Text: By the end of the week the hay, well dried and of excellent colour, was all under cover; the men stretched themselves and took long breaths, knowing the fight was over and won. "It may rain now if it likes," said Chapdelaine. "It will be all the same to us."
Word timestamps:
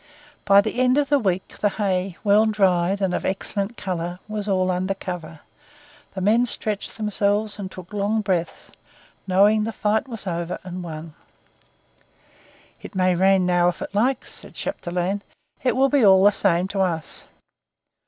By 0.45 0.61
the 0.61 0.79
end 0.81 0.97
of 0.97 1.09
the 1.09 1.19
week 1.19 1.59
the 1.59 1.69
hay, 1.69 2.17
well 2.23 2.47
dried 2.47 3.03
and 3.03 3.13
of 3.13 3.23
excellent 3.23 3.77
colour, 3.77 4.17
was 4.27 4.47
all 4.47 4.71
under 4.71 4.95
cover; 4.95 5.41
the 6.15 6.21
men 6.21 6.47
stretched 6.47 6.97
themselves 6.97 7.59
and 7.59 7.69
took 7.71 7.93
long 7.93 8.21
breaths, 8.21 8.71
knowing 9.27 9.63
the 9.63 9.71
fight 9.71 10.07
was 10.07 10.25
over 10.25 10.57
and 10.63 10.81
won. 10.83 11.13
"It 12.81 12.95
may 12.95 13.13
rain 13.13 13.45
now 13.45 13.67
if 13.67 13.79
it 13.79 13.93
likes," 13.93 14.33
said 14.33 14.55
Chapdelaine. 14.55 15.21
"It 15.63 15.75
will 15.75 15.87
be 15.89 16.03
all 16.03 16.23
the 16.23 16.31
same 16.31 16.67
to 16.69 16.79
us." 16.81 17.27